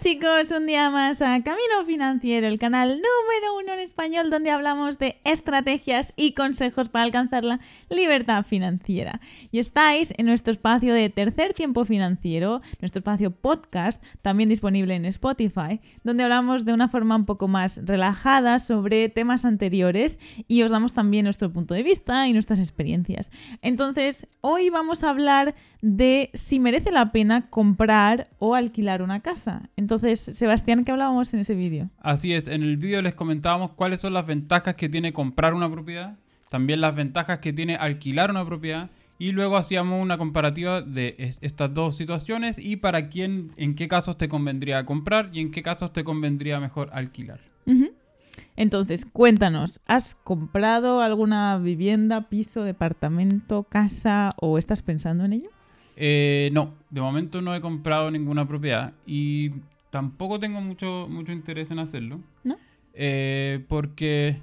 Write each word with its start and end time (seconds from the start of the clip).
chicos, 0.00 0.50
un 0.50 0.66
día 0.66 0.88
más 0.88 1.20
a 1.20 1.42
Camino 1.42 1.84
Financiero, 1.84 2.46
el 2.46 2.58
canal 2.58 2.88
número 2.88 3.58
uno 3.62 3.74
en 3.74 3.80
español 3.80 4.30
donde 4.30 4.50
hablamos 4.50 4.98
de 4.98 5.20
estrategias 5.24 6.14
y 6.16 6.32
consejos 6.32 6.88
para 6.88 7.04
alcanzar 7.04 7.44
la 7.44 7.60
libertad 7.90 8.46
financiera. 8.46 9.20
Y 9.50 9.58
estáis 9.58 10.14
en 10.16 10.24
nuestro 10.24 10.52
espacio 10.52 10.94
de 10.94 11.10
tercer 11.10 11.52
tiempo 11.52 11.84
financiero, 11.84 12.62
nuestro 12.80 13.00
espacio 13.00 13.30
podcast, 13.30 14.02
también 14.22 14.48
disponible 14.48 14.94
en 14.94 15.04
Spotify, 15.04 15.80
donde 16.02 16.24
hablamos 16.24 16.64
de 16.64 16.72
una 16.72 16.88
forma 16.88 17.16
un 17.16 17.26
poco 17.26 17.46
más 17.46 17.82
relajada 17.84 18.58
sobre 18.58 19.10
temas 19.10 19.44
anteriores 19.44 20.18
y 20.48 20.62
os 20.62 20.70
damos 20.70 20.94
también 20.94 21.24
nuestro 21.24 21.52
punto 21.52 21.74
de 21.74 21.82
vista 21.82 22.26
y 22.26 22.32
nuestras 22.32 22.58
experiencias. 22.58 23.30
Entonces, 23.60 24.26
hoy 24.40 24.70
vamos 24.70 25.04
a 25.04 25.10
hablar 25.10 25.54
de 25.82 26.30
si 26.34 26.58
merece 26.58 26.90
la 26.90 27.12
pena 27.12 27.48
comprar 27.50 28.28
o 28.38 28.54
alquilar 28.54 29.02
una 29.02 29.20
casa. 29.20 29.68
Sebastián, 29.98 30.84
¿qué 30.84 30.92
hablábamos 30.92 31.34
en 31.34 31.40
ese 31.40 31.54
vídeo? 31.54 31.90
Así 32.00 32.32
es, 32.32 32.46
en 32.46 32.62
el 32.62 32.76
vídeo 32.76 33.02
les 33.02 33.14
comentábamos 33.14 33.72
cuáles 33.72 34.00
son 34.00 34.14
las 34.14 34.26
ventajas 34.26 34.74
que 34.76 34.88
tiene 34.88 35.12
comprar 35.12 35.54
una 35.54 35.70
propiedad, 35.70 36.16
también 36.48 36.80
las 36.80 36.94
ventajas 36.94 37.40
que 37.40 37.52
tiene 37.52 37.76
alquilar 37.76 38.30
una 38.30 38.44
propiedad 38.44 38.90
y 39.18 39.32
luego 39.32 39.58
hacíamos 39.58 40.02
una 40.02 40.16
comparativa 40.16 40.80
de 40.80 41.34
estas 41.42 41.74
dos 41.74 41.96
situaciones 41.96 42.58
y 42.58 42.76
para 42.76 43.10
quién, 43.10 43.52
en 43.56 43.74
qué 43.74 43.86
casos 43.86 44.16
te 44.16 44.28
convendría 44.28 44.86
comprar 44.86 45.28
y 45.32 45.40
en 45.40 45.50
qué 45.50 45.62
casos 45.62 45.92
te 45.92 46.04
convendría 46.04 46.58
mejor 46.58 46.88
alquilar. 46.92 47.38
Entonces, 48.56 49.06
cuéntanos, 49.06 49.80
¿has 49.86 50.14
comprado 50.14 51.00
alguna 51.02 51.58
vivienda, 51.58 52.28
piso, 52.28 52.64
departamento, 52.64 53.64
casa 53.64 54.34
o 54.40 54.56
estás 54.56 54.82
pensando 54.82 55.24
en 55.24 55.34
ello? 55.34 55.50
Eh, 55.96 56.48
no, 56.54 56.74
de 56.88 57.02
momento 57.02 57.42
no 57.42 57.54
he 57.54 57.60
comprado 57.60 58.10
ninguna 58.10 58.48
propiedad 58.48 58.94
y 59.04 59.50
tampoco 59.90 60.40
tengo 60.40 60.60
mucho, 60.60 61.06
mucho 61.10 61.32
interés 61.32 61.70
en 61.70 61.78
hacerlo. 61.78 62.20
¿No? 62.44 62.56
Eh, 62.94 63.64
porque 63.68 64.38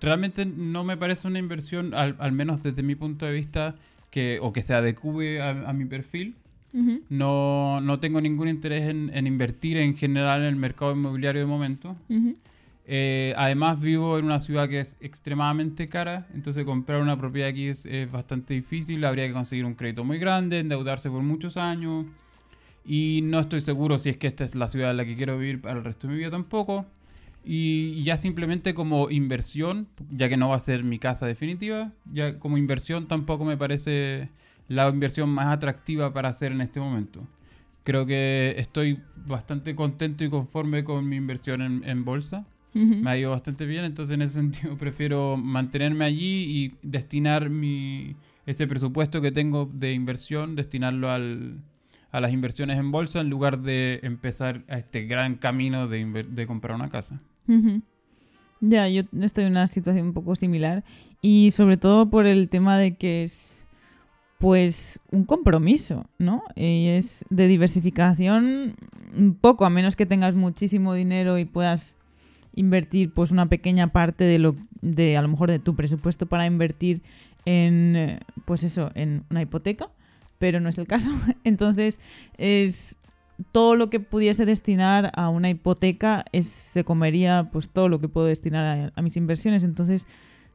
realmente 0.00 0.46
no 0.46 0.84
me 0.84 0.96
parece 0.96 1.26
una 1.26 1.38
inversión, 1.38 1.94
al, 1.94 2.32
menos 2.32 2.62
desde 2.62 2.82
mi 2.82 2.94
punto 2.94 3.26
de 3.26 3.32
vista, 3.32 3.74
que, 4.10 4.38
o 4.40 4.52
que 4.52 4.62
se 4.62 4.74
adecue 4.74 5.42
a, 5.42 5.72
mi 5.72 5.84
perfil. 5.84 6.34
no, 7.08 7.80
no, 7.80 8.00
tengo 8.00 8.20
ningún 8.20 8.48
interés 8.48 8.88
en, 8.88 9.26
invertir 9.26 9.78
en 9.78 9.96
general 9.96 10.42
en 10.42 10.48
el 10.48 10.56
mercado 10.56 10.92
inmobiliario 10.92 11.40
de 11.40 11.46
momento. 11.46 11.96
Eh, 12.90 13.34
además 13.36 13.78
vivo 13.80 14.18
en 14.18 14.24
una 14.24 14.40
ciudad 14.40 14.66
que 14.66 14.80
es 14.80 14.96
extremadamente 15.00 15.90
cara, 15.90 16.26
entonces 16.32 16.64
comprar 16.64 17.02
una 17.02 17.18
propiedad 17.18 17.50
aquí 17.50 17.66
es, 17.66 17.86
bastante 18.10 18.54
difícil, 18.54 19.04
habría 19.04 19.26
que 19.26 19.34
conseguir 19.34 19.66
un 19.66 19.74
crédito 19.74 20.04
muy 20.04 20.18
grande, 20.18 20.60
endeudarse 20.60 21.10
por 21.10 21.22
muchos 21.22 21.58
años 21.58 22.06
y 22.88 23.20
no 23.22 23.38
estoy 23.38 23.60
seguro 23.60 23.98
si 23.98 24.08
es 24.08 24.16
que 24.16 24.26
esta 24.26 24.44
es 24.44 24.54
la 24.54 24.68
ciudad 24.68 24.90
en 24.90 24.96
la 24.96 25.04
que 25.04 25.14
quiero 25.14 25.38
vivir 25.38 25.60
para 25.60 25.78
el 25.78 25.84
resto 25.84 26.06
de 26.06 26.14
mi 26.14 26.18
vida 26.18 26.30
tampoco. 26.30 26.86
Y 27.44 28.02
ya 28.02 28.16
simplemente 28.16 28.74
como 28.74 29.10
inversión, 29.10 29.86
ya 30.10 30.28
que 30.28 30.36
no 30.36 30.48
va 30.48 30.56
a 30.56 30.60
ser 30.60 30.84
mi 30.84 30.98
casa 30.98 31.26
definitiva, 31.26 31.92
ya 32.12 32.38
como 32.38 32.58
inversión 32.58 33.06
tampoco 33.06 33.44
me 33.44 33.56
parece 33.56 34.30
la 34.68 34.88
inversión 34.88 35.28
más 35.30 35.46
atractiva 35.46 36.12
para 36.12 36.30
hacer 36.30 36.52
en 36.52 36.62
este 36.62 36.80
momento. 36.80 37.26
Creo 37.84 38.06
que 38.06 38.54
estoy 38.58 39.00
bastante 39.26 39.74
contento 39.74 40.24
y 40.24 40.30
conforme 40.30 40.82
con 40.82 41.08
mi 41.08 41.16
inversión 41.16 41.84
en 41.84 42.04
bolsa 42.04 42.46
me 42.74 43.10
ha 43.10 43.18
ido 43.18 43.30
bastante 43.30 43.66
bien, 43.66 43.84
entonces 43.84 44.14
en 44.14 44.22
ese 44.22 44.34
sentido 44.34 44.76
prefiero 44.78 45.36
mantenerme 45.36 46.04
allí 46.04 46.44
y 46.48 46.74
destinar 46.82 47.50
mi 47.50 48.16
ese 48.46 48.66
presupuesto 48.66 49.20
que 49.20 49.30
tengo 49.30 49.68
de 49.72 49.92
inversión, 49.92 50.56
destinarlo 50.56 51.10
al, 51.10 51.58
a 52.10 52.20
las 52.20 52.32
inversiones 52.32 52.78
en 52.78 52.90
bolsa 52.90 53.20
en 53.20 53.30
lugar 53.30 53.60
de 53.60 54.00
empezar 54.02 54.64
a 54.68 54.78
este 54.78 55.04
gran 55.04 55.36
camino 55.36 55.88
de, 55.88 56.46
comprar 56.46 56.74
una 56.74 56.88
casa. 56.88 57.20
Ya, 58.60 58.88
yo 58.88 59.02
estoy 59.20 59.44
en 59.44 59.52
una 59.52 59.66
situación 59.68 60.08
un 60.08 60.12
poco 60.12 60.34
similar 60.34 60.84
y 61.20 61.50
sobre 61.52 61.76
todo 61.76 62.10
por 62.10 62.26
el 62.26 62.48
tema 62.48 62.78
de 62.78 62.96
que 62.96 63.24
es 63.24 63.64
pues 64.38 65.00
un 65.10 65.24
compromiso, 65.24 66.06
¿no? 66.18 66.44
Y 66.54 66.86
es 66.88 67.24
de 67.28 67.48
diversificación 67.48 68.76
un 69.16 69.34
poco, 69.34 69.64
a 69.64 69.70
menos 69.70 69.96
que 69.96 70.06
tengas 70.06 70.34
muchísimo 70.34 70.94
dinero 70.94 71.38
y 71.38 71.44
puedas 71.44 71.96
invertir 72.54 73.12
pues 73.12 73.30
una 73.30 73.48
pequeña 73.48 73.88
parte 73.88 74.24
de 74.24 74.38
lo 74.38 74.54
de 74.80 75.16
a 75.16 75.22
lo 75.22 75.28
mejor 75.28 75.50
de 75.50 75.58
tu 75.58 75.74
presupuesto 75.74 76.26
para 76.26 76.46
invertir 76.46 77.02
en 77.44 77.96
eh, 77.96 78.20
pues 78.44 78.62
eso, 78.62 78.90
en 78.94 79.24
una 79.30 79.42
hipoteca, 79.42 79.90
pero 80.38 80.60
no 80.60 80.68
es 80.68 80.78
el 80.78 80.86
caso. 80.86 81.10
Entonces, 81.44 82.00
es 82.36 82.98
todo 83.52 83.76
lo 83.76 83.88
que 83.90 84.00
pudiese 84.00 84.44
destinar 84.46 85.12
a 85.14 85.28
una 85.28 85.50
hipoteca 85.50 86.24
es, 86.32 86.48
se 86.48 86.84
comería 86.84 87.50
pues 87.52 87.68
todo 87.68 87.88
lo 87.88 88.00
que 88.00 88.08
puedo 88.08 88.26
destinar 88.26 88.92
a 88.94 89.02
mis 89.02 89.16
inversiones, 89.16 89.62
entonces 89.62 90.08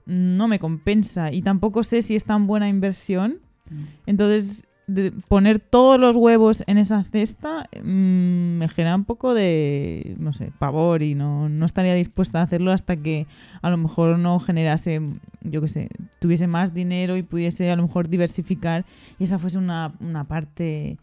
no 0.06 0.50
me 0.50 0.60
compensa 0.60 1.32
y 1.32 1.42
tampoco 1.42 1.84
sé 1.84 2.02
si 2.02 2.16
es 2.16 2.26
tan 2.26 2.46
buena 2.46 2.68
inversión. 2.68 3.40
Mm. 3.70 3.84
Entonces, 4.06 4.66
de 4.88 5.12
poner 5.12 5.60
todos 5.60 6.00
los 6.00 6.16
huevos 6.16 6.64
en 6.68 6.78
esa 6.78 7.04
cesta 7.04 7.70
mm, 7.82 8.58
me 8.58 8.68
genera 8.68 8.96
un 8.96 9.06
poco 9.06 9.34
de, 9.34 10.16
no 10.20 10.34
sé, 10.34 10.52
pavor 10.60 11.02
y 11.02 11.16
no, 11.16 11.48
no, 11.48 11.66
estaría 11.66 11.94
dispuesta 11.94 12.40
a 12.40 12.44
hacerlo 12.44 12.72
hasta 12.72 12.98
que 12.98 13.26
a 13.62 13.70
lo 13.70 13.78
mejor 13.78 14.20
no 14.20 14.40
generase, 14.40 15.02
yo 15.42 15.62
qué 15.62 15.68
sé, 15.68 15.90
tuviese 16.20 16.48
más 16.48 16.74
dinero 16.74 17.16
y 17.16 17.24
pudiese 17.24 17.72
a 17.72 17.76
lo 17.76 17.84
mejor 17.84 18.10
diversificar 18.10 18.86
y 19.20 19.24
esa 19.24 19.40
fuese 19.40 19.58
una, 19.58 19.94
una 20.00 20.26
parte 20.26 20.98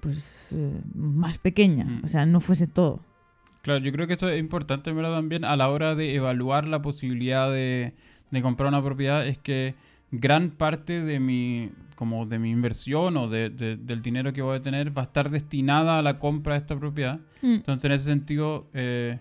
pues 0.00 0.52
eh, 0.52 0.80
más 0.94 1.38
pequeña, 1.38 1.84
mm. 1.84 2.04
o 2.04 2.08
sea, 2.08 2.24
no 2.24 2.40
fuese 2.40 2.66
todo. 2.68 3.00
Claro, 3.62 3.80
yo 3.80 3.90
creo 3.90 4.06
que 4.06 4.14
eso 4.14 4.28
es 4.28 4.38
importante, 4.38 4.92
¿verdad? 4.92 5.14
También 5.14 5.44
a 5.44 5.56
la 5.56 5.68
hora 5.68 5.96
de 5.96 6.14
evaluar 6.14 6.66
la 6.68 6.80
posibilidad 6.80 7.50
de, 7.50 7.94
de 8.30 8.42
comprar 8.42 8.68
una 8.68 8.82
propiedad 8.82 9.26
es 9.26 9.38
que 9.38 9.74
gran 10.10 10.50
parte 10.50 11.02
de 11.04 11.20
mi, 11.20 11.70
como 11.94 12.26
de 12.26 12.38
mi 12.38 12.50
inversión 12.50 13.16
o 13.16 13.28
de, 13.28 13.50
del 13.50 14.02
dinero 14.02 14.32
que 14.32 14.42
voy 14.42 14.56
a 14.56 14.62
tener 14.62 14.96
va 14.96 15.02
a 15.02 15.04
estar 15.06 15.30
destinada 15.30 15.98
a 15.98 16.02
la 16.02 16.18
compra 16.18 16.54
de 16.54 16.60
esta 16.60 16.78
propiedad. 16.78 17.20
Mm. 17.42 17.54
Entonces, 17.54 17.84
en 17.84 17.92
ese 17.92 18.04
sentido, 18.04 18.66
eh, 18.72 19.18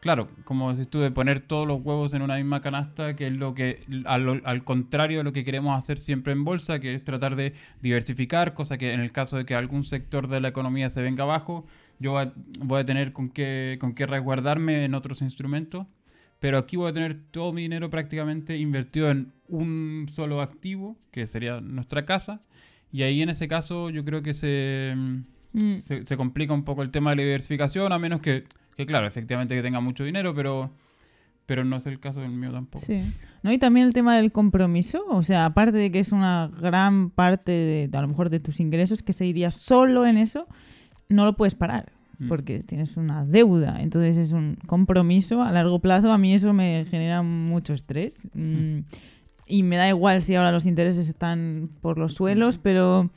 claro, 0.00 0.28
como 0.44 0.72
decís 0.72 0.88
tú, 0.88 1.00
de 1.00 1.10
poner 1.10 1.40
todos 1.40 1.66
los 1.66 1.80
huevos 1.82 2.14
en 2.14 2.22
una 2.22 2.36
misma 2.36 2.60
canasta, 2.60 3.16
que 3.16 3.26
es 3.26 3.32
lo 3.32 3.54
que, 3.54 3.84
al, 4.04 4.42
al, 4.44 4.64
contrario 4.64 5.18
de 5.18 5.24
lo 5.24 5.32
que 5.32 5.44
queremos 5.44 5.76
hacer 5.76 5.98
siempre 5.98 6.32
en 6.32 6.44
bolsa, 6.44 6.78
que 6.78 6.94
es 6.94 7.04
tratar 7.04 7.36
de 7.36 7.54
diversificar, 7.82 8.54
cosa 8.54 8.78
que 8.78 8.92
en 8.92 9.00
el 9.00 9.12
caso 9.12 9.36
de 9.36 9.44
que 9.44 9.54
algún 9.54 9.84
sector 9.84 10.28
de 10.28 10.40
la 10.40 10.48
economía 10.48 10.90
se 10.90 11.02
venga 11.02 11.24
abajo, 11.24 11.66
yo 11.98 12.12
voy 12.12 12.24
a, 12.24 12.32
voy 12.60 12.80
a 12.80 12.84
tener 12.86 13.12
con 13.12 13.30
qué, 13.30 13.78
con 13.80 13.94
qué 13.94 14.06
resguardarme 14.06 14.84
en 14.84 14.94
otros 14.94 15.22
instrumentos 15.22 15.86
pero 16.40 16.58
aquí 16.58 16.76
voy 16.76 16.90
a 16.90 16.92
tener 16.92 17.20
todo 17.30 17.52
mi 17.52 17.62
dinero 17.62 17.90
prácticamente 17.90 18.56
invertido 18.56 19.10
en 19.10 19.32
un 19.48 20.06
solo 20.10 20.40
activo, 20.40 20.96
que 21.12 21.26
sería 21.26 21.60
nuestra 21.60 22.04
casa, 22.04 22.40
y 22.90 23.02
ahí 23.02 23.22
en 23.22 23.28
ese 23.28 23.46
caso 23.46 23.90
yo 23.90 24.04
creo 24.04 24.22
que 24.22 24.34
se, 24.34 24.94
mm. 25.52 25.78
se, 25.80 26.16
complica 26.16 26.52
un 26.52 26.64
poco 26.64 26.82
el 26.82 26.90
tema 26.90 27.10
de 27.10 27.16
la 27.16 27.22
diversificación, 27.22 27.92
a 27.92 27.98
menos 27.98 28.20
que, 28.20 28.44
que, 28.76 28.86
claro, 28.86 29.06
efectivamente 29.06 29.54
que 29.54 29.62
tenga 29.62 29.80
mucho 29.80 30.02
dinero, 30.02 30.34
pero 30.34 30.72
pero 31.50 31.64
no 31.64 31.78
es 31.78 31.86
el 31.86 31.98
caso 31.98 32.20
del 32.20 32.30
mío 32.30 32.52
tampoco. 32.52 32.86
Sí. 32.86 33.02
¿No? 33.42 33.50
Y 33.50 33.58
también 33.58 33.84
el 33.88 33.92
tema 33.92 34.16
del 34.16 34.30
compromiso, 34.30 35.04
o 35.08 35.24
sea, 35.24 35.46
aparte 35.46 35.76
de 35.76 35.90
que 35.90 35.98
es 35.98 36.12
una 36.12 36.48
gran 36.60 37.10
parte 37.10 37.50
de, 37.50 37.90
a 37.92 38.02
lo 38.02 38.06
mejor 38.06 38.30
de 38.30 38.38
tus 38.38 38.60
ingresos 38.60 39.02
que 39.02 39.12
se 39.12 39.26
iría 39.26 39.50
solo 39.50 40.06
en 40.06 40.16
eso, 40.16 40.46
no 41.08 41.24
lo 41.24 41.34
puedes 41.34 41.56
parar. 41.56 41.90
Porque 42.28 42.60
tienes 42.60 42.96
una 42.96 43.24
deuda, 43.24 43.80
entonces 43.80 44.18
es 44.18 44.32
un 44.32 44.58
compromiso 44.66 45.42
a 45.42 45.52
largo 45.52 45.78
plazo. 45.78 46.12
A 46.12 46.18
mí 46.18 46.34
eso 46.34 46.52
me 46.52 46.84
genera 46.90 47.22
mucho 47.22 47.72
estrés 47.72 48.28
mm, 48.34 48.80
y 49.46 49.62
me 49.62 49.76
da 49.76 49.88
igual 49.88 50.22
si 50.22 50.34
ahora 50.34 50.52
los 50.52 50.66
intereses 50.66 51.08
están 51.08 51.70
por 51.80 51.98
los 51.98 52.14
suelos, 52.14 52.58
pero 52.58 53.10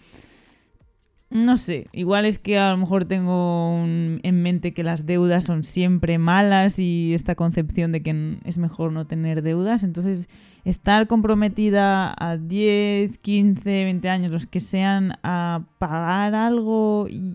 no 1.34 1.58
sé, 1.58 1.88
igual 1.94 2.26
es 2.26 2.38
que 2.38 2.60
a 2.60 2.70
lo 2.70 2.78
mejor 2.78 3.06
tengo 3.06 3.80
en 3.84 4.44
mente 4.44 4.76
que 4.76 4.84
las 4.84 5.08
deudas 5.08 5.44
son 5.44 5.64
siempre 5.64 6.20
malas 6.20 6.78
y 6.78 7.16
esta 7.16 7.34
concepción 7.34 7.92
de 7.92 8.04
que 8.04 8.38
es 8.46 8.60
mejor 8.60 8.92
no 8.92 9.08
tener 9.08 9.42
deudas. 9.42 9.82
Entonces, 9.82 10.30
estar 10.64 11.08
comprometida 11.08 12.14
a 12.20 12.38
10, 12.38 13.18
15, 13.18 13.64
20 13.64 14.10
años, 14.10 14.32
los 14.32 14.46
que 14.46 14.60
sean, 14.60 15.14
a 15.24 15.64
pagar 15.80 16.36
algo 16.36 17.08
y, 17.10 17.34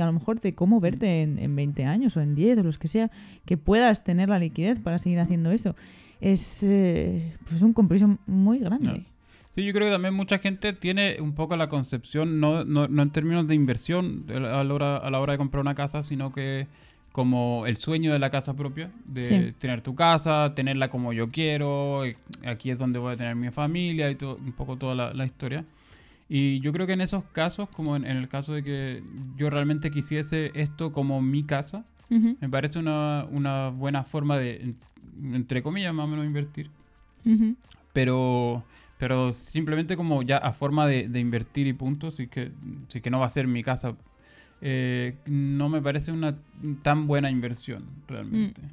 a 0.00 0.06
lo 0.06 0.12
mejor 0.12 0.40
de 0.40 0.54
cómo 0.54 0.80
verte 0.80 1.22
en, 1.22 1.56
20 1.56 1.84
años 1.84 2.16
o 2.16 2.20
en 2.20 2.34
10 2.34 2.58
o 2.58 2.62
los 2.62 2.78
que 2.78 2.88
sea, 2.88 3.10
que 3.44 3.56
puedas 3.56 4.04
tener 4.04 4.28
la 4.28 4.38
liquidez 4.38 4.78
para 4.80 4.98
seguir 4.98 5.20
haciendo 5.20 5.50
eso, 5.50 5.76
es 6.20 6.62
eh, 6.62 7.34
pues 7.48 7.62
un 7.62 7.72
compromiso 7.72 8.18
muy 8.26 8.58
grande. 8.58 9.04
Sí, 9.50 9.64
yo 9.64 9.72
creo 9.72 9.86
que 9.86 9.92
también 9.92 10.12
mucha 10.12 10.38
gente 10.38 10.74
tiene 10.74 11.16
un 11.20 11.34
poco 11.34 11.56
la 11.56 11.68
concepción, 11.68 12.40
no, 12.40 12.64
no, 12.64 12.88
no 12.88 13.02
en 13.02 13.10
términos 13.10 13.46
de 13.46 13.54
inversión 13.54 14.26
a 14.28 14.62
la, 14.62 14.74
hora, 14.74 14.98
a 14.98 15.10
la 15.10 15.18
hora 15.18 15.32
de 15.32 15.38
comprar 15.38 15.62
una 15.62 15.74
casa, 15.74 16.02
sino 16.02 16.32
que 16.32 16.66
como 17.16 17.64
el 17.66 17.78
sueño 17.78 18.12
de 18.12 18.18
la 18.18 18.28
casa 18.28 18.52
propia, 18.52 18.90
de 19.06 19.54
tener 19.58 19.80
tu 19.80 19.94
casa, 19.94 20.52
tenerla 20.54 20.90
como 20.90 21.14
yo 21.14 21.30
quiero, 21.30 22.02
aquí 22.44 22.70
es 22.70 22.76
donde 22.76 22.98
voy 22.98 23.14
a 23.14 23.16
tener 23.16 23.34
mi 23.34 23.50
familia 23.50 24.10
y 24.10 24.16
todo, 24.16 24.36
un 24.36 24.52
poco 24.52 24.76
toda 24.76 25.14
la, 25.14 25.24
historia. 25.24 25.64
Y 26.28 26.60
yo 26.60 26.72
creo 26.72 26.86
que 26.86 26.94
en 26.94 27.00
esos 27.00 27.24
casos, 27.24 27.68
como 27.68 27.96
en, 27.96 28.04
el 28.04 28.28
caso 28.28 28.52
de 28.52 28.62
que 28.62 29.02
yo 29.36 29.46
realmente 29.46 29.90
quisiese 29.90 30.50
esto 30.54 30.92
como 30.92 31.20
mi 31.20 31.44
casa, 31.44 31.84
Me 32.08 32.48
parece 32.48 32.78
una, 32.78 33.26
una, 33.30 33.70
buena 33.70 34.04
forma 34.04 34.38
de, 34.38 34.74
entre 35.20 35.62
comillas, 35.62 35.92
más 35.92 36.04
o 36.04 36.08
menos 36.08 36.24
invertir. 36.24 36.70
Pero 37.92 38.64
pero 38.98 39.32
simplemente 39.32 39.96
como 39.96 40.22
ya 40.22 40.38
a 40.38 40.52
forma 40.52 40.86
de, 40.86 41.20
invertir 41.20 41.66
y 41.66 41.72
puntos, 41.72 42.14
sí 42.14 42.28
que, 42.28 42.52
sí 42.88 43.00
que 43.00 43.10
no 43.10 43.20
va 43.20 43.26
a 43.26 43.30
ser 43.30 43.46
mi 43.46 43.62
casa, 43.62 43.94
eh, 44.62 45.16
no 45.26 45.68
me 45.68 45.82
parece 45.82 46.12
una 46.12 46.38
tan 46.82 47.06
buena 47.06 47.30
inversión 47.30 47.84
realmente. 48.08 48.60
Mm. 48.60 48.70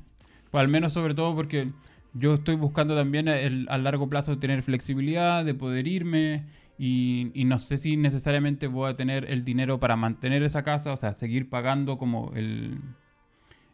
Pues 0.50 0.62
al 0.62 0.70
menos 0.70 0.94
sobre 0.94 1.14
todo 1.14 1.36
porque 1.36 1.70
yo 2.14 2.36
estoy 2.36 2.56
buscando 2.56 2.96
también 2.96 3.28
el, 3.28 3.68
a 3.70 3.78
largo 3.78 4.08
plazo 4.08 4.38
tener 4.38 4.64
flexibilidad, 4.64 5.44
de 5.44 5.54
poder 5.54 5.88
irme 5.88 6.44
y, 6.78 7.31
no 7.46 7.60
sé 7.60 7.78
si 7.78 7.98
necesariamente 7.98 8.68
voy 8.68 8.90
a 8.90 8.96
tener 8.96 9.25
el 9.30 9.46
dinero 9.46 9.80
para 9.80 9.96
mantener 9.96 10.44
esa 10.44 10.64
casa, 10.64 10.92
o 10.92 10.98
sea, 10.98 11.14
seguir 11.14 11.50
pagando 11.50 11.98
como 11.98 12.31
el... 12.36 12.80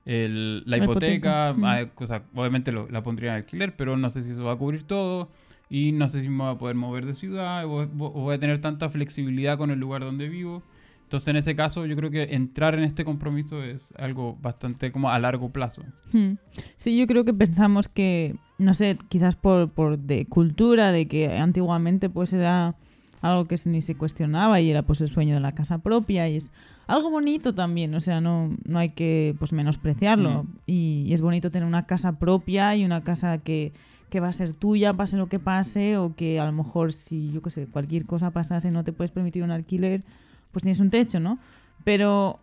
la, 0.05 0.77
hipoteca, 0.77 1.53
mm. 1.55 1.63
ah, 1.65 1.87
obviamente 2.35 2.71
la 2.71 3.01
pondría 3.01 3.31
en 3.31 3.37
alquiler, 3.37 3.75
pero 3.75 3.97
no 3.97 4.09
sé 4.09 4.23
si 4.23 4.31
eso 4.31 4.43
va 4.43 4.53
a 4.53 4.57
cubrir 4.57 4.83
todo 4.83 5.29
y 5.69 5.91
no 5.91 6.09
sé 6.09 6.21
si 6.21 6.29
me 6.29 6.43
voy 6.43 6.55
a 6.55 6.57
poder 6.57 6.75
mover 6.75 7.05
de 7.05 7.13
ciudad 7.13 7.65
o, 7.65 7.87
voy 7.87 8.35
a 8.35 8.39
tener 8.39 8.59
tanta 8.59 8.89
flexibilidad 8.89 9.57
con 9.57 9.69
el 9.69 9.79
lugar 9.79 10.01
donde 10.01 10.27
vivo. 10.27 10.63
Entonces, 11.03 11.29
en 11.29 11.37
ese 11.37 11.55
caso, 11.55 11.87
yo 11.87 11.95
creo 11.95 12.11
que 12.11 12.35
entrar 12.35 12.75
en 12.75 12.83
este 12.83 13.03
compromiso 13.03 13.63
es 13.63 13.91
algo 13.97 14.37
bastante 14.41 14.91
como 14.91 15.09
a 15.09 15.17
largo 15.17 15.49
plazo. 15.49 15.81
Hmm. 16.11 16.33
Sí, 16.75 16.95
yo 16.95 17.07
creo 17.07 17.25
que 17.25 17.33
pensamos 17.33 17.87
que, 17.87 18.35
no 18.59 18.75
sé, 18.75 18.95
quizás 19.09 19.35
por, 19.35 19.71
por 19.71 19.97
de 19.97 20.27
cultura, 20.27 20.91
de 20.91 21.07
que 21.07 21.35
antiguamente 21.35 22.11
pues 22.11 22.33
era 22.33 22.75
algo 23.21 23.47
que 23.47 23.57
ni 23.65 23.81
se 23.81 23.95
cuestionaba 23.95 24.61
y 24.61 24.69
era 24.69 24.83
pues 24.83 25.01
el 25.01 25.11
sueño 25.11 25.35
de 25.35 25.41
la 25.41 25.53
casa 25.53 25.79
propia 25.79 26.27
y 26.29 26.37
es 26.37 26.51
algo 26.87 27.09
bonito 27.09 27.53
también, 27.53 27.93
o 27.93 28.01
sea, 28.01 28.19
no, 28.19 28.55
no 28.65 28.79
hay 28.79 28.89
que 28.89 29.35
pues 29.37 29.53
menospreciarlo. 29.53 30.47
Y, 30.65 31.05
y, 31.07 31.13
es 31.13 31.21
bonito 31.21 31.51
tener 31.51 31.67
una 31.67 31.85
casa 31.85 32.17
propia 32.17 32.75
y 32.75 32.83
una 32.83 33.03
casa 33.03 33.37
que, 33.37 33.73
que 34.09 34.19
va 34.19 34.29
a 34.29 34.33
ser 34.33 34.53
tuya, 34.53 34.93
pase 34.93 35.17
lo 35.17 35.27
que 35.27 35.39
pase, 35.39 35.97
o 35.97 36.15
que 36.15 36.39
a 36.39 36.45
lo 36.45 36.51
mejor 36.51 36.93
si, 36.93 37.31
yo 37.31 37.41
qué 37.41 37.51
sé, 37.51 37.67
cualquier 37.67 38.05
cosa 38.05 38.31
pasase 38.31 38.71
no 38.71 38.83
te 38.83 38.91
puedes 38.91 39.11
permitir 39.11 39.43
un 39.43 39.51
alquiler, 39.51 40.03
pues 40.51 40.63
tienes 40.63 40.79
un 40.79 40.89
techo, 40.89 41.19
¿no? 41.19 41.37
Pero 41.83 42.39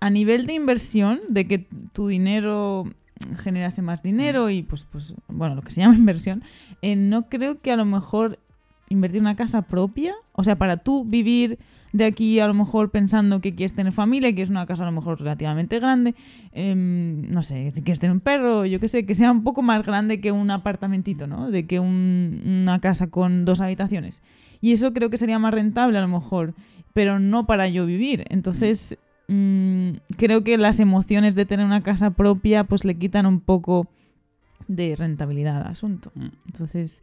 a 0.00 0.10
nivel 0.10 0.46
de 0.46 0.54
inversión, 0.54 1.20
de 1.28 1.46
que 1.46 1.66
tu 1.92 2.08
dinero 2.08 2.84
generase 3.36 3.82
más 3.82 4.02
dinero 4.02 4.50
y 4.50 4.62
pues, 4.62 4.86
pues 4.90 5.14
bueno, 5.28 5.54
lo 5.54 5.62
que 5.62 5.70
se 5.70 5.80
llama 5.80 5.94
inversión, 5.98 6.42
eh, 6.82 6.96
no 6.96 7.28
creo 7.28 7.60
que 7.60 7.72
a 7.72 7.76
lo 7.76 7.84
mejor 7.84 8.38
invertir 8.88 9.18
en 9.18 9.24
una 9.24 9.36
casa 9.36 9.62
propia, 9.62 10.14
o 10.32 10.44
sea, 10.44 10.56
para 10.56 10.78
tú 10.78 11.04
vivir 11.04 11.58
de 11.92 12.04
aquí 12.04 12.40
a 12.40 12.46
lo 12.46 12.54
mejor 12.54 12.90
pensando 12.90 13.40
que 13.40 13.54
quieres 13.54 13.74
tener 13.74 13.92
familia, 13.92 14.34
que 14.34 14.42
es 14.42 14.50
una 14.50 14.66
casa 14.66 14.82
a 14.82 14.86
lo 14.86 14.92
mejor 14.92 15.18
relativamente 15.18 15.78
grande, 15.78 16.14
em, 16.52 17.30
no 17.30 17.42
sé, 17.42 17.70
si 17.70 17.82
quieres 17.82 18.00
tener 18.00 18.12
un 18.12 18.20
perro, 18.20 18.66
yo 18.66 18.80
qué 18.80 18.88
sé, 18.88 19.06
que 19.06 19.14
sea 19.14 19.30
un 19.30 19.42
poco 19.42 19.62
más 19.62 19.84
grande 19.84 20.20
que 20.20 20.32
un 20.32 20.50
apartamentito, 20.50 21.26
¿no? 21.26 21.50
De 21.50 21.66
que 21.66 21.80
una 21.80 22.80
casa 22.80 23.08
con 23.08 23.44
dos 23.44 23.60
habitaciones. 23.60 24.22
Y 24.60 24.72
eso 24.72 24.92
creo 24.92 25.10
que 25.10 25.16
sería 25.16 25.38
más 25.38 25.54
rentable 25.54 25.98
a 25.98 26.02
lo 26.02 26.08
mejor, 26.08 26.54
pero 26.92 27.18
no 27.18 27.46
para 27.46 27.68
yo 27.68 27.86
vivir. 27.86 28.24
Entonces, 28.28 28.98
mm, 29.28 29.90
creo 30.16 30.44
que 30.44 30.58
las 30.58 30.80
emociones 30.80 31.34
de 31.34 31.46
tener 31.46 31.64
una 31.64 31.82
casa 31.82 32.10
propia 32.10 32.64
pues 32.64 32.84
le 32.84 32.96
quitan 32.96 33.26
un 33.26 33.40
poco 33.40 33.88
de 34.68 34.96
rentabilidad 34.96 35.62
al 35.62 35.72
asunto. 35.72 36.10
Mm. 36.14 36.28
Entonces, 36.46 37.02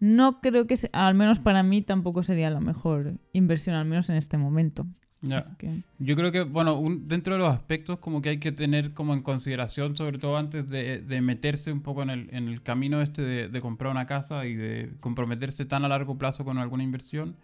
no 0.00 0.40
creo 0.40 0.66
que, 0.66 0.76
al 0.92 1.14
menos 1.14 1.38
para 1.38 1.62
mí, 1.62 1.82
tampoco 1.82 2.22
sería 2.22 2.50
la 2.50 2.60
mejor 2.60 3.14
inversión, 3.32 3.76
al 3.76 3.84
menos 3.84 4.10
en 4.10 4.16
este 4.16 4.38
momento. 4.38 4.86
Yo 5.98 6.16
creo 6.16 6.32
que, 6.32 6.42
bueno, 6.44 6.82
dentro 7.02 7.34
de 7.34 7.40
los 7.40 7.52
aspectos 7.52 7.98
como 7.98 8.22
que 8.22 8.30
hay 8.30 8.38
que 8.38 8.52
tener 8.52 8.94
como 8.94 9.12
en 9.12 9.22
consideración, 9.22 9.94
sobre 9.94 10.18
todo 10.18 10.38
antes 10.38 10.68
de, 10.70 11.20
meterse 11.20 11.72
un 11.72 11.82
poco 11.82 12.02
en 12.02 12.10
el, 12.10 12.28
en 12.32 12.48
el 12.48 12.62
camino 12.62 13.02
este 13.02 13.20
de, 13.20 13.48
de, 13.48 13.60
comprar 13.60 13.90
una 13.90 14.06
casa 14.06 14.46
y 14.46 14.54
de 14.54 14.90
comprometerse 15.00 15.66
tan 15.66 15.84
a 15.84 15.88
largo 15.88 16.16
plazo 16.16 16.44
con 16.44 16.56
alguna 16.56 16.84
inversión, 16.84 17.36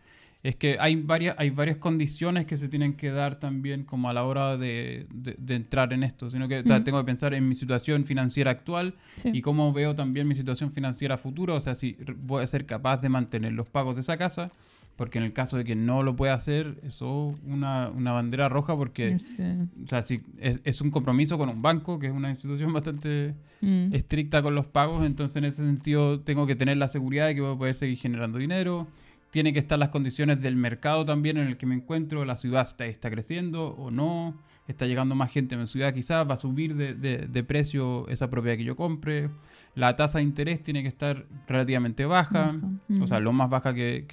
es 0.46 0.54
que 0.54 0.76
hay 0.78 0.94
varias, 0.94 1.34
hay 1.40 1.50
varias 1.50 1.76
condiciones 1.78 2.46
que 2.46 2.56
se 2.56 2.68
tienen 2.68 2.94
que 2.94 3.10
dar 3.10 3.40
también 3.40 3.82
como 3.82 4.08
a 4.08 4.12
la 4.12 4.22
hora 4.22 4.56
de, 4.56 5.08
entrar 5.48 5.92
en 5.92 6.04
esto, 6.04 6.30
sino 6.30 6.46
que 6.46 6.62
tengo 6.62 6.98
que 6.98 7.04
pensar 7.04 7.34
en 7.34 7.48
mi 7.48 7.56
situación 7.56 8.04
financiera 8.04 8.52
actual 8.52 8.94
y 9.24 9.42
cómo 9.42 9.72
veo 9.72 9.96
también 9.96 10.28
mi 10.28 10.36
situación 10.36 10.70
financiera 10.70 11.16
futura, 11.16 11.54
o 11.54 11.60
sea, 11.60 11.74
si 11.74 11.96
voy 12.22 12.44
a 12.44 12.46
ser 12.46 12.64
capaz 12.64 12.98
de 12.98 13.08
mantener 13.08 13.54
los 13.54 13.66
pagos 13.66 13.96
de 13.96 14.02
esa 14.02 14.16
casa, 14.18 14.52
porque 14.94 15.18
en 15.18 15.24
el 15.24 15.32
caso 15.32 15.56
de 15.56 15.64
que 15.64 15.74
no 15.74 16.04
lo 16.04 16.14
pueda 16.14 16.34
hacer, 16.34 16.78
eso 16.84 17.34
es 17.34 17.52
una, 17.52 17.88
una 17.88 18.12
bandera 18.12 18.48
roja 18.48 18.76
porque 18.76 19.16
o 19.16 19.88
sea, 19.88 20.02
si 20.02 20.22
es, 20.38 20.80
un 20.80 20.92
compromiso 20.92 21.38
con 21.38 21.48
un 21.48 21.60
banco, 21.60 21.98
que 21.98 22.06
es 22.06 22.12
una 22.12 22.30
institución 22.30 22.72
bastante 22.72 23.34
mm. 23.62 23.92
estricta 23.92 24.42
con 24.42 24.54
los 24.54 24.66
pagos, 24.66 25.04
entonces 25.04 25.36
en 25.38 25.46
ese 25.46 25.64
sentido 25.64 26.20
tengo 26.20 26.46
que 26.46 26.54
tener 26.54 26.76
la 26.76 26.86
seguridad 26.86 27.26
de 27.26 27.34
que 27.34 27.40
voy 27.40 27.54
a 27.56 27.58
poder 27.58 27.74
seguir 27.74 27.98
generando 27.98 28.38
dinero 28.38 28.86
tiene 29.30 29.52
que 29.52 29.58
estar 29.58 29.78
las 29.78 29.90
condiciones 29.90 30.40
del 30.40 30.56
mercado 30.56 31.04
también 31.04 31.36
en 31.36 31.46
el 31.46 31.56
que 31.56 31.66
me 31.66 31.74
encuentro, 31.74 32.24
la 32.24 32.36
ciudad 32.36 32.62
está, 32.62 32.86
está 32.86 33.10
creciendo 33.10 33.68
o 33.68 33.90
no, 33.90 34.34
está 34.68 34.86
llegando 34.86 35.14
más 35.14 35.30
gente 35.30 35.54
en 35.54 35.60
mi 35.60 35.66
ciudad 35.66 35.94
quizás, 35.94 36.28
va 36.28 36.34
a 36.34 36.38
subir 36.38 36.74
de, 36.74 37.44
precio 37.44 38.08
esa 38.08 38.30
propiedad 38.30 38.56
que 38.56 38.64
yo 38.64 38.76
compre, 38.76 39.30
la 39.74 39.94
tasa 39.94 40.18
de 40.18 40.24
interés 40.24 40.62
tiene 40.62 40.82
que 40.82 40.88
estar 40.88 41.26
relativamente 41.46 42.06
baja, 42.06 42.56
o 43.00 43.06
sea, 43.06 43.20
lo 43.20 43.32
más 43.32 43.50
baja 43.50 43.74
que, 43.74 44.06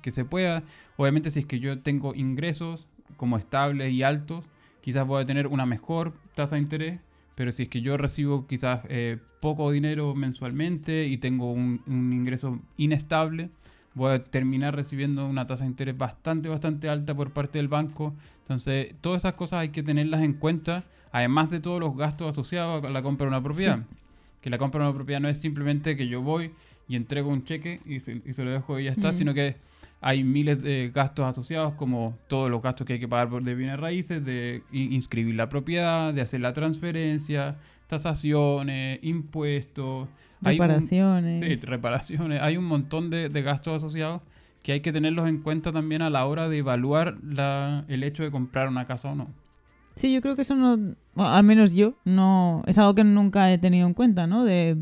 que, 0.00 0.10
se 0.10 0.24
pueda. 0.24 0.62
Obviamente 0.96 1.30
si 1.30 1.40
es 1.40 1.46
que 1.46 1.58
yo 1.58 1.80
tengo 1.80 2.14
ingresos 2.14 2.86
como 3.16 3.36
estables 3.36 3.92
y 3.92 4.02
altos, 4.02 4.48
quizás 4.80 5.06
voy 5.06 5.22
a 5.22 5.26
tener 5.26 5.48
una 5.48 5.66
mejor 5.66 6.14
tasa 6.34 6.54
de 6.54 6.62
interés, 6.62 7.00
pero 7.34 7.52
si 7.52 7.64
es 7.64 7.68
que 7.68 7.80
yo 7.80 7.96
recibo 7.96 8.46
quizás 8.46 8.80
eh, 8.88 9.18
poco 9.40 9.70
dinero 9.70 10.14
mensualmente 10.14 11.06
y 11.06 11.18
tengo 11.18 11.52
un, 11.52 11.82
un 11.86 12.12
ingreso 12.12 12.60
inestable, 12.76 13.50
voy 13.98 14.12
a 14.12 14.24
terminar 14.24 14.74
recibiendo 14.74 15.26
una 15.26 15.46
tasa 15.46 15.64
de 15.64 15.70
interés 15.70 15.98
bastante, 15.98 16.48
bastante 16.48 16.88
alta 16.88 17.14
por 17.14 17.32
parte 17.32 17.58
del 17.58 17.68
banco. 17.68 18.14
Entonces, 18.42 18.94
todas 19.02 19.20
esas 19.20 19.34
cosas 19.34 19.60
hay 19.60 19.68
que 19.68 19.82
tenerlas 19.82 20.22
en 20.22 20.32
cuenta, 20.32 20.84
además 21.12 21.50
de 21.50 21.60
todos 21.60 21.80
los 21.80 21.94
gastos 21.96 22.30
asociados 22.30 22.84
a 22.84 22.88
la 22.88 23.02
compra 23.02 23.26
de 23.26 23.28
una 23.28 23.42
propiedad. 23.42 23.80
Que 24.40 24.48
la 24.48 24.56
compra 24.56 24.82
de 24.82 24.88
una 24.88 24.96
propiedad 24.96 25.20
no 25.20 25.28
es 25.28 25.38
simplemente 25.38 25.96
que 25.96 26.08
yo 26.08 26.22
voy 26.22 26.52
y 26.88 26.96
entrego 26.96 27.28
un 27.28 27.44
cheque 27.44 27.80
y 27.84 27.98
se, 28.00 28.44
lo 28.44 28.50
dejo 28.50 28.78
y 28.78 28.84
ya 28.84 28.92
está, 28.92 29.12
sino 29.12 29.34
que 29.34 29.56
hay 30.00 30.22
miles 30.22 30.62
de 30.62 30.90
gastos 30.94 31.26
asociados, 31.26 31.74
como 31.74 32.16
todos 32.28 32.50
los 32.50 32.62
gastos 32.62 32.86
que 32.86 32.94
hay 32.94 33.00
que 33.00 33.08
pagar 33.08 33.28
por 33.28 33.42
de 33.42 33.54
bienes 33.54 33.78
raíces, 33.78 34.24
de 34.24 34.62
inscribir 34.72 35.34
la 35.34 35.48
propiedad, 35.48 36.14
de 36.14 36.22
hacer 36.22 36.40
la 36.40 36.52
transferencia, 36.52 37.56
tasaciones, 37.88 39.00
impuestos, 39.02 40.08
Reparaciones. 40.40 41.60
sí, 41.60 41.66
reparaciones. 41.66 42.40
Hay 42.42 42.56
un 42.56 42.64
montón 42.64 43.10
de, 43.10 43.28
gastos 43.42 43.82
asociados 43.82 44.22
que 44.62 44.72
hay 44.72 44.80
que 44.80 44.92
tenerlos 44.92 45.28
en 45.28 45.38
cuenta 45.38 45.72
también 45.72 46.02
a 46.02 46.10
la 46.10 46.26
hora 46.26 46.48
de 46.48 46.58
evaluar 46.58 47.16
la, 47.22 47.84
el 47.88 48.02
hecho 48.02 48.22
de 48.22 48.30
comprar 48.30 48.68
una 48.68 48.84
casa 48.84 49.10
o 49.10 49.14
no. 49.14 49.28
Sí, 49.98 50.12
yo 50.12 50.20
creo 50.20 50.36
que 50.36 50.42
eso 50.42 50.54
no, 50.54 50.94
al 51.16 51.42
menos 51.42 51.72
yo, 51.72 51.94
no 52.04 52.62
es 52.66 52.78
algo 52.78 52.94
que 52.94 53.02
nunca 53.02 53.52
he 53.52 53.58
tenido 53.58 53.84
en 53.84 53.94
cuenta, 53.94 54.28
¿no? 54.28 54.44
De 54.44 54.76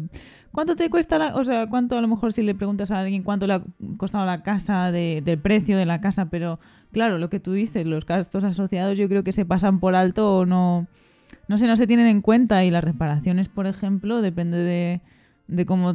cuánto 0.52 0.76
te 0.76 0.90
cuesta 0.90 1.18
la, 1.18 1.34
o 1.36 1.42
sea, 1.42 1.68
cuánto 1.68 1.96
a 1.96 2.02
lo 2.02 2.08
mejor 2.08 2.34
si 2.34 2.42
le 2.42 2.54
preguntas 2.54 2.90
a 2.90 2.98
alguien 2.98 3.22
cuánto 3.22 3.46
le 3.46 3.54
ha 3.54 3.62
costado 3.96 4.26
la 4.26 4.42
casa, 4.42 4.92
de, 4.92 5.22
del 5.24 5.38
precio 5.38 5.78
de 5.78 5.86
la 5.86 6.02
casa, 6.02 6.28
pero 6.28 6.60
claro, 6.92 7.16
lo 7.16 7.30
que 7.30 7.40
tú 7.40 7.52
dices, 7.52 7.86
los 7.86 8.04
gastos 8.04 8.44
asociados 8.44 8.98
yo 8.98 9.08
creo 9.08 9.24
que 9.24 9.32
se 9.32 9.46
pasan 9.46 9.80
por 9.80 9.94
alto 9.94 10.36
o 10.36 10.44
no, 10.44 10.86
no 11.48 11.56
sé, 11.56 11.66
no 11.66 11.78
se 11.78 11.86
tienen 11.86 12.08
en 12.08 12.20
cuenta 12.20 12.64
y 12.64 12.70
las 12.70 12.84
reparaciones, 12.84 13.48
por 13.48 13.66
ejemplo, 13.66 14.20
depende 14.20 14.58
de 14.58 15.00
de 15.48 15.66
cómo 15.66 15.94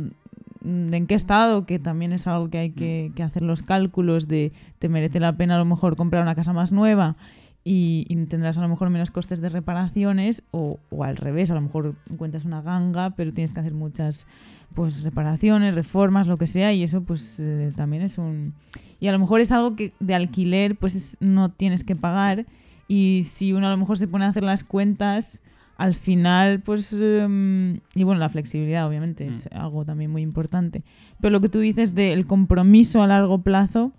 de 0.62 0.98
en 0.98 1.08
qué 1.08 1.16
estado, 1.16 1.66
que 1.66 1.80
también 1.80 2.14
es 2.14 2.28
algo 2.28 2.50
que 2.50 2.60
hay 2.60 2.70
que, 2.72 3.12
hacer 3.24 3.42
los 3.42 3.64
cálculos 3.64 4.28
de 4.28 4.52
te 4.80 4.90
merece 4.90 5.20
la 5.20 5.36
pena 5.36 5.56
a 5.56 5.58
lo 5.58 5.66
mejor 5.66 5.96
comprar 5.96 6.22
una 6.22 6.36
casa 6.36 6.54
más 6.54 6.72
nueva 6.72 7.16
y, 7.64 8.06
tendrás 8.28 8.58
a 8.58 8.62
lo 8.62 8.70
mejor 8.70 8.90
menos 8.90 9.12
costes 9.12 9.42
de 9.42 9.50
reparaciones 9.50 10.44
o, 10.52 10.80
al 11.04 11.18
revés, 11.18 11.52
a 11.52 11.56
lo 11.56 11.62
mejor 11.62 11.96
encuentras 12.10 12.46
una 12.46 12.62
ganga 12.62 13.12
pero 13.12 13.34
tienes 13.34 13.54
que 13.54 13.60
hacer 13.60 13.74
muchas 13.74 14.28
pues 14.76 15.04
reparaciones, 15.04 15.76
reformas, 15.76 16.28
lo 16.28 16.38
que 16.38 16.48
sea 16.48 16.74
y 16.74 16.84
eso 16.84 17.02
pues 17.02 17.40
eh, 17.40 17.74
también 17.76 18.04
es 18.04 18.18
un... 18.18 18.54
Y 19.00 19.08
a 19.08 19.12
lo 19.12 19.20
mejor 19.20 19.42
es 19.42 19.52
algo 19.52 19.76
que 19.76 19.94
de 20.00 20.14
alquiler 20.14 20.76
pues 20.76 21.18
no 21.20 21.50
tienes 21.50 21.84
que 21.84 21.96
pagar 21.96 22.46
y 22.88 23.26
si 23.30 23.52
uno 23.52 23.68
a 23.68 23.72
lo 23.72 23.78
mejor 23.78 23.98
se 23.98 24.08
pone 24.08 24.26
a 24.26 24.30
hacer 24.30 24.44
las 24.44 24.64
cuentas 24.64 25.42
al 25.82 25.96
final, 25.96 26.62
pues, 26.62 26.94
em, 26.94 27.80
y 27.96 28.04
bueno, 28.04 28.20
la 28.20 28.30
flexibilidad 28.30 28.88
obviamente 28.88 29.26
es 29.26 29.50
mm. 29.52 29.58
algo 29.58 29.84
también 29.84 30.12
muy 30.12 30.22
importante. 30.22 30.84
Pero 31.20 31.32
lo 31.32 31.42
que 31.42 31.50
tú 31.50 31.58
dices 31.58 31.96
del 31.96 32.28
compromiso 32.28 33.02
a 33.02 33.08
largo 33.08 33.42
plazo, 33.42 33.92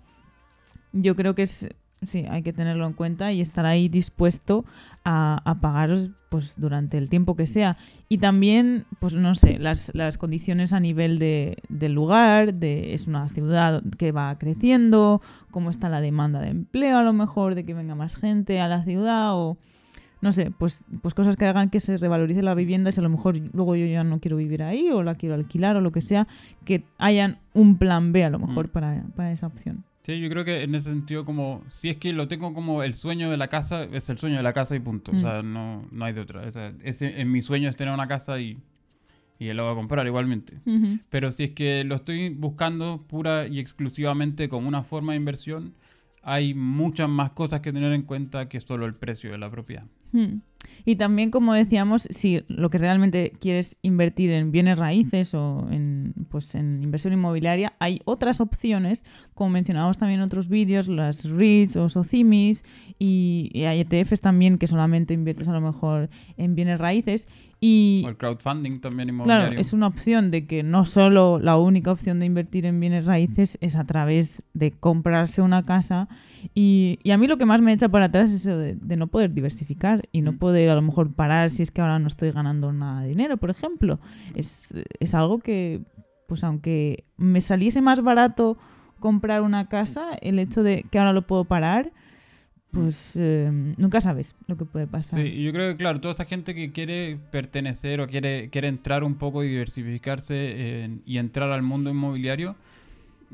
yo 0.93 1.17
creo 1.17 1.35
que 1.35 1.41
es, 1.41 1.67
sí, 2.01 2.23
hay 2.29 2.41
que 2.41 2.53
tenerlo 2.53 2.87
en 2.87 2.93
cuenta 2.93 3.33
y 3.33 3.41
estar 3.41 3.65
ahí 3.65 3.89
dispuesto 3.89 4.63
a, 5.03 5.41
a 5.43 5.59
pagaros 5.59 6.09
pues 6.29 6.53
durante 6.55 6.97
el 6.97 7.09
tiempo 7.09 7.35
que 7.35 7.47
sea. 7.47 7.75
Y 8.07 8.19
también, 8.19 8.85
pues 8.99 9.11
no 9.11 9.35
sé, 9.35 9.59
las, 9.59 9.91
las 9.93 10.17
condiciones 10.17 10.71
a 10.71 10.79
nivel 10.79 11.19
de, 11.19 11.57
del 11.67 11.91
lugar, 11.91 12.53
de 12.53 12.93
es 12.93 13.07
una 13.07 13.27
ciudad 13.27 13.83
que 13.97 14.13
va 14.13 14.37
creciendo, 14.37 15.21
cómo 15.51 15.69
está 15.69 15.89
la 15.89 15.99
demanda 15.99 16.39
de 16.39 16.47
empleo 16.47 16.97
a 16.97 17.03
lo 17.03 17.11
mejor, 17.11 17.55
de 17.55 17.65
que 17.65 17.73
venga 17.73 17.93
más 17.93 18.15
gente 18.15 18.61
a 18.61 18.69
la 18.69 18.85
ciudad 18.85 19.35
o 19.35 19.57
no 20.23 20.31
sé, 20.31 20.51
pues, 20.51 20.85
pues 21.01 21.13
cosas 21.13 21.35
que 21.35 21.45
hagan 21.45 21.69
que 21.69 21.81
se 21.81 21.97
revalorice 21.97 22.41
la 22.41 22.53
vivienda 22.53 22.89
y 22.89 22.93
si 22.93 23.01
a 23.01 23.03
lo 23.03 23.09
mejor 23.09 23.37
luego 23.53 23.75
yo 23.75 23.85
ya 23.85 24.05
no 24.05 24.21
quiero 24.21 24.37
vivir 24.37 24.63
ahí 24.63 24.89
o 24.89 25.03
la 25.03 25.15
quiero 25.15 25.35
alquilar 25.35 25.75
o 25.75 25.81
lo 25.81 25.91
que 25.91 25.99
sea, 25.99 26.29
que 26.63 26.85
hayan 26.97 27.39
un 27.53 27.77
plan 27.77 28.13
B 28.13 28.23
a 28.23 28.29
lo 28.29 28.39
mejor 28.39 28.69
para, 28.69 29.03
para 29.17 29.33
esa 29.33 29.47
opción. 29.47 29.83
Sí, 30.03 30.21
yo 30.21 30.29
creo 30.29 30.45
que 30.45 30.63
en 30.63 30.75
ese 30.75 30.91
sentido, 30.91 31.25
como 31.25 31.65
si 31.67 31.89
es 31.89 31.97
que 31.97 32.13
lo 32.13 32.29
tengo 32.29 32.53
como 32.53 32.83
el 32.83 32.93
sueño 32.93 33.29
de 33.29 33.35
la 33.35 33.49
casa, 33.49 33.83
es 33.83 34.09
el 34.09 34.17
sueño 34.17 34.37
de 34.37 34.43
la 34.43 34.53
casa 34.53 34.77
y 34.77 34.79
punto. 34.79 35.11
O 35.11 35.19
sea, 35.19 35.43
no, 35.43 35.85
no 35.91 36.05
hay 36.05 36.13
de 36.13 36.21
otra. 36.21 36.47
O 36.47 36.51
sea, 36.53 36.71
ese, 36.83 37.19
en 37.19 37.29
mi 37.29 37.41
sueño 37.41 37.69
es 37.69 37.75
tener 37.75 37.93
una 37.93 38.07
casa 38.07 38.39
y, 38.39 38.57
y 39.39 39.49
él 39.49 39.57
lo 39.57 39.65
va 39.65 39.73
a 39.73 39.75
comprar 39.75 40.07
igualmente. 40.07 40.57
Pero 41.09 41.31
si 41.31 41.43
es 41.43 41.51
que 41.51 41.83
lo 41.83 41.95
estoy 41.95 42.29
buscando 42.29 43.05
pura 43.09 43.47
y 43.47 43.59
exclusivamente 43.59 44.47
como 44.47 44.69
una 44.69 44.83
forma 44.83 45.13
de 45.13 45.17
inversión, 45.17 45.73
hay 46.21 46.53
muchas 46.53 47.09
más 47.09 47.31
cosas 47.31 47.59
que 47.59 47.73
tener 47.73 47.91
en 47.91 48.03
cuenta 48.03 48.47
que 48.47 48.61
solo 48.61 48.85
el 48.85 48.95
precio 48.95 49.31
de 49.31 49.37
la 49.37 49.51
propiedad. 49.51 49.85
Hmm. 50.13 50.37
Y 50.85 50.97
también, 50.97 51.31
como 51.31 51.53
decíamos, 51.53 52.07
si 52.09 52.43
lo 52.47 52.69
que 52.69 52.77
realmente 52.77 53.33
quieres 53.39 53.77
invertir 53.81 54.31
en 54.31 54.51
bienes 54.51 54.77
raíces 54.77 55.33
o 55.33 55.67
en, 55.71 56.13
pues 56.29 56.55
en 56.55 56.83
inversión 56.83 57.13
inmobiliaria, 57.13 57.73
hay 57.79 58.01
otras 58.05 58.41
opciones, 58.41 59.05
como 59.33 59.51
mencionábamos 59.51 59.97
también 59.97 60.19
en 60.19 60.25
otros 60.25 60.49
vídeos, 60.49 60.87
las 60.87 61.25
REITs 61.25 61.75
o 61.77 61.89
SOCIMIS, 61.89 62.65
y, 62.99 63.63
hay 63.65 63.81
ETFs 63.81 64.21
también 64.21 64.57
que 64.57 64.67
solamente 64.67 65.13
inviertes 65.13 65.47
a 65.47 65.53
lo 65.53 65.61
mejor 65.61 66.09
en 66.37 66.55
bienes 66.55 66.79
raíces. 66.79 67.27
Y, 67.59 68.03
o 68.05 68.09
el 68.09 68.17
crowdfunding 68.17 68.81
también 68.81 69.09
inmobiliario. 69.09 69.47
Claro, 69.47 69.61
es 69.61 69.71
una 69.71 69.87
opción 69.87 70.31
de 70.31 70.45
que 70.47 70.63
no 70.63 70.85
solo 70.85 71.39
la 71.39 71.57
única 71.57 71.91
opción 71.91 72.19
de 72.19 72.25
invertir 72.25 72.65
en 72.65 72.79
bienes 72.79 73.05
raíces 73.05 73.57
es 73.61 73.77
a 73.77 73.85
través 73.85 74.43
de 74.53 74.71
comprarse 74.71 75.41
una 75.41 75.65
casa. 75.65 76.09
Y, 76.53 76.99
a 77.09 77.17
mí 77.17 77.27
lo 77.27 77.37
que 77.37 77.45
más 77.45 77.61
me 77.61 77.71
echa 77.71 77.89
para 77.89 78.05
atrás 78.05 78.31
es 78.31 78.41
eso 78.41 78.57
de, 78.57 78.75
de 78.75 78.97
no 78.97 79.07
poder 79.07 79.33
diversificar 79.33 80.07
y 80.11 80.21
no 80.21 80.33
mm. 80.33 80.37
Poder 80.53 80.69
a 80.69 80.75
lo 80.75 80.83
mejor 80.83 81.11
parar 81.11 81.49
si 81.49 81.63
es 81.63 81.71
que 81.71 81.81
ahora 81.81 81.97
no 81.97 82.07
estoy 82.07 82.31
ganando 82.31 82.71
nada 82.71 83.01
de 83.01 83.09
dinero, 83.09 83.37
por 83.37 83.49
ejemplo. 83.49 83.99
Es, 84.35 84.71
algo 85.15 85.39
que, 85.39 85.81
pues 86.27 86.43
aunque 86.43 87.05
me 87.17 87.41
saliese 87.41 87.81
más 87.81 88.01
barato 88.01 88.55
comprar 88.99 89.41
una 89.41 89.67
casa, 89.67 90.11
el 90.21 90.37
hecho 90.37 90.61
de 90.61 90.85
que 90.91 90.99
ahora 90.99 91.11
lo 91.11 91.25
puedo 91.25 91.45
parar, 91.45 91.91
pues 92.69 93.15
eh, 93.19 93.49
nunca 93.77 93.99
sabes 93.99 94.35
lo 94.45 94.55
que 94.55 94.65
puede 94.65 94.85
pasar. 94.85 95.19
Sí, 95.19 95.41
yo 95.41 95.51
creo 95.51 95.71
que, 95.71 95.77
claro, 95.77 95.99
toda 95.99 96.13
esa 96.13 96.25
gente 96.25 96.53
que 96.53 96.71
quiere 96.71 97.17
pertenecer 97.31 97.99
o 97.99 98.07
quiere, 98.07 98.49
quiere 98.51 98.67
entrar 98.67 99.03
un 99.03 99.15
poco 99.15 99.43
y 99.43 99.49
diversificarse 99.49 100.99
y 101.03 101.17
entrar 101.17 101.51
al 101.51 101.63
mundo 101.63 101.89
inmobiliario, 101.89 102.55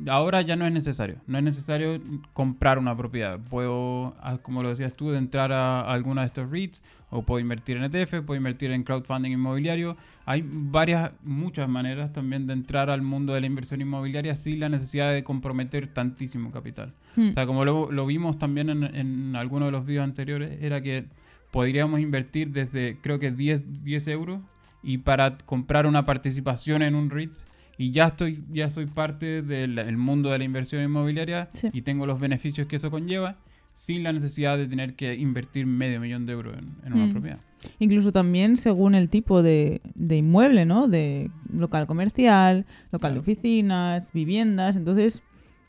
ahora 0.08 0.42
ya 0.42 0.56
no 0.56 0.66
es 0.66 0.74
necesario. 0.74 1.18
No 1.28 1.38
es 1.38 1.44
necesario 1.44 2.00
comprar 2.34 2.80
una 2.80 2.96
propiedad. 2.96 3.40
Puedo, 3.40 4.16
ah, 4.22 4.38
como 4.42 4.64
lo 4.64 4.70
decías 4.70 4.94
tú, 4.94 5.12
de 5.12 5.18
entrar 5.18 5.52
a, 5.52 5.82
alguna 5.82 6.22
de 6.22 6.28
estos 6.28 6.50
REITs 6.50 6.84
o 7.10 7.24
puedo 7.24 7.40
invertir 7.40 7.78
en 7.78 7.84
ETF, 7.84 8.22
puedo 8.26 8.38
invertir 8.38 8.72
en 8.72 8.84
crowdfunding 8.84 9.32
inmobiliario. 9.32 9.98
Hay 10.26 10.44
varias, 10.46 11.12
muchas 11.24 11.68
maneras 11.68 12.14
también 12.14 12.48
de 12.48 12.54
entrar 12.54 12.90
al 12.90 13.02
mundo 13.02 13.34
de 13.34 13.42
la 13.42 13.48
inversión 13.48 13.82
inmobiliaria 13.82 14.36
sin 14.36 14.60
la 14.60 14.70
necesidad 14.70 15.12
de 15.12 15.24
comprometer 15.24 15.88
tantísimo 15.88 16.52
capital. 16.52 16.94
Hmm. 17.16 17.30
O 17.30 17.34
sea, 17.34 17.46
como 17.46 17.66
lo, 17.66 18.06
vimos 18.06 18.38
también 18.38 18.70
en, 18.70 18.84
en 18.84 19.36
algunos 19.36 19.68
de 19.68 19.72
los 19.72 19.86
videos 19.86 20.04
anteriores, 20.04 20.62
era 20.62 20.82
que 20.82 21.06
podríamos 21.52 22.00
invertir 22.00 22.52
desde 22.52 22.98
creo 23.02 23.20
que 23.20 23.32
10, 23.32 23.84
10 23.84 24.08
euros 24.10 24.40
y 24.84 25.00
para 25.00 25.38
comprar 25.38 25.86
una 25.86 26.06
participación 26.06 26.82
en 26.82 26.96
un 26.96 27.10
REIT 27.10 27.32
y 27.80 27.92
ya 27.92 28.08
estoy 28.08 28.44
ya 28.52 28.70
soy 28.70 28.88
parte 28.88 29.42
del 29.42 29.98
mundo 29.98 30.30
de 30.30 30.38
la 30.38 30.44
inversión 30.44 30.84
inmobiliaria 30.84 31.50
y 31.72 31.82
tengo 31.82 32.06
los 32.06 32.20
beneficios 32.20 32.68
que 32.68 32.76
eso 32.76 32.92
conlleva 32.92 33.38
sin 33.74 34.04
la 34.04 34.12
necesidad 34.12 34.58
de 34.58 34.68
tener 34.68 34.96
que 34.96 35.16
invertir 35.16 35.66
medio 35.66 36.02
millón 36.02 36.26
de 36.26 36.34
euros 36.34 36.58
en, 36.58 36.94
una 36.94 37.06
mm. 37.06 37.12
propiedad. 37.14 37.40
Incluso 37.80 38.12
también 38.12 38.58
según 38.58 38.94
el 38.94 39.08
tipo 39.08 39.42
de, 39.42 39.80
inmueble, 39.96 40.66
¿no? 40.66 40.90
De 40.90 41.32
local 41.54 41.88
comercial, 41.88 42.66
local 42.92 43.14
de 43.14 43.20
oficinas, 43.22 44.12
viviendas. 44.12 44.76
Entonces, 44.76 45.24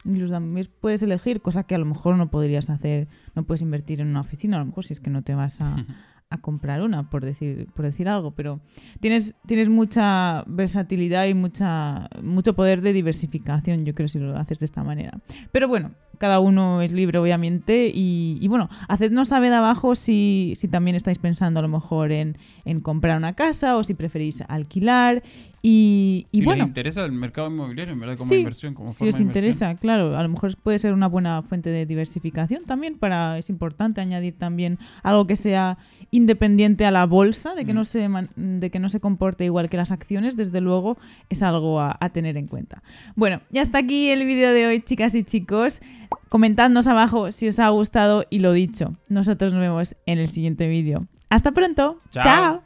incluso 0.04 0.32
también 0.32 0.66
puedes 0.80 1.04
elegir 1.04 1.40
cosas 1.40 1.66
que 1.66 1.76
a 1.76 1.78
lo 1.78 1.86
mejor 1.86 2.16
no 2.16 2.28
podrías 2.28 2.68
hacer, 2.70 3.06
no 3.36 3.44
puedes 3.44 3.62
invertir 3.62 4.00
en 4.00 4.08
una 4.08 4.22
oficina, 4.22 4.56
a 4.56 4.60
lo 4.60 4.66
mejor 4.66 4.84
si 4.84 4.94
es 4.94 5.00
que 5.00 5.10
no 5.10 5.22
te 5.22 5.36
vas 5.36 5.60
a, 5.60 5.76
a 6.30 6.38
comprar 6.38 6.80
una, 6.80 7.10
por 7.10 7.24
decir, 7.24 7.66
por 7.74 7.84
decir 7.84 8.08
algo, 8.08 8.30
pero 8.30 8.60
tienes, 9.00 9.34
tienes 9.46 9.68
mucha 9.68 10.44
versatilidad 10.46 11.26
y 11.26 11.34
mucha, 11.34 12.08
mucho 12.22 12.54
poder 12.54 12.80
de 12.82 12.92
diversificación, 12.92 13.84
yo 13.84 13.94
creo, 13.94 14.06
si 14.06 14.20
lo 14.20 14.36
haces 14.38 14.60
de 14.60 14.66
esta 14.66 14.84
manera. 14.84 15.18
Pero 15.50 15.66
bueno, 15.66 15.90
cada 16.18 16.38
uno 16.38 16.82
es 16.82 16.92
libre, 16.92 17.18
obviamente, 17.18 17.90
y, 17.92 18.46
bueno, 18.46 18.68
hacednos 18.88 19.28
saber 19.28 19.52
abajo 19.52 19.94
si, 19.96 20.52
si, 20.56 20.68
también 20.68 20.94
estáis 20.94 21.18
pensando 21.18 21.58
a 21.60 21.62
lo 21.62 21.68
mejor 21.68 22.12
en, 22.12 22.38
en 22.64 22.80
comprar 22.80 23.16
una 23.16 23.32
casa 23.32 23.76
o 23.76 23.82
si 23.82 23.94
preferís 23.94 24.42
alquilar 24.42 25.22
y, 25.62 26.26
y 26.32 26.38
si 26.38 26.44
bueno. 26.44 26.64
les 26.64 26.68
interesa 26.68 27.04
el 27.04 27.12
mercado 27.12 27.48
inmobiliario, 27.48 27.92
en 27.92 28.00
verdad, 28.00 28.16
como 28.16 28.34
inversión, 28.34 28.74
como 28.74 28.90
Si 28.90 29.06
os 29.08 29.20
interesa, 29.20 29.74
claro, 29.74 30.16
a 30.16 30.22
lo 30.22 30.28
mejor 30.30 30.56
puede 30.56 30.78
ser 30.78 30.94
una 30.94 31.06
buena 31.06 31.42
fuente 31.42 31.68
de 31.68 31.84
diversificación 31.84 32.64
también. 32.64 32.96
Para, 32.98 33.36
es 33.36 33.50
importante 33.50 34.00
añadir 34.00 34.38
también 34.38 34.78
algo 35.02 35.26
que 35.26 35.36
sea 35.36 35.76
independiente 36.10 36.86
a 36.86 36.90
la 36.90 37.04
bolsa, 37.04 37.54
de 37.54 37.66
que, 37.66 37.74
no, 37.74 37.82
mm. 37.82 37.84
se, 37.84 38.08
de 38.36 38.70
que 38.70 38.78
no 38.78 38.88
se 38.88 39.00
comporte 39.00 39.44
igual 39.44 39.68
que 39.68 39.76
las 39.76 39.90
acciones, 39.92 40.36
desde 40.36 40.60
luego 40.60 40.96
es 41.28 41.42
algo 41.42 41.80
a, 41.80 41.96
a 42.00 42.08
tener 42.08 42.38
en 42.38 42.46
cuenta. 42.46 42.82
Bueno, 43.14 43.42
ya 43.50 43.60
está 43.60 43.78
aquí 43.78 44.08
el 44.08 44.24
vídeo 44.24 44.52
de 44.52 44.66
hoy, 44.66 44.80
chicas 44.80 45.14
y 45.14 45.24
chicos. 45.24 45.82
Comentadnos 46.30 46.86
abajo 46.86 47.32
si 47.32 47.48
os 47.48 47.58
ha 47.58 47.68
gustado 47.68 48.24
y 48.30 48.38
lo 48.38 48.52
dicho. 48.52 48.96
Nosotros 49.08 49.52
nos 49.52 49.60
vemos 49.60 49.96
en 50.06 50.18
el 50.18 50.28
siguiente 50.28 50.68
vídeo. 50.68 51.06
Hasta 51.28 51.52
pronto. 51.52 52.00
Chao. 52.10 52.62